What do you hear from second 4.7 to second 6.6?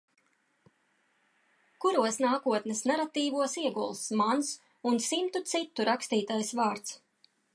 un simtu citu rakstītais